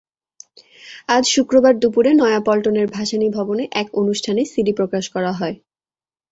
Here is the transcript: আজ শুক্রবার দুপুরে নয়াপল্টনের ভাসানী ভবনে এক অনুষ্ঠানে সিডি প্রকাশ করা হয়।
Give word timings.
আজ 1.09 1.23
শুক্রবার 1.27 1.73
দুপুরে 1.81 2.11
নয়াপল্টনের 2.13 2.87
ভাসানী 2.87 3.27
ভবনে 3.37 3.63
এক 3.73 3.87
অনুষ্ঠানে 3.93 4.41
সিডি 4.45 4.73
প্রকাশ 4.79 5.03
করা 5.15 5.31
হয়। 5.39 5.55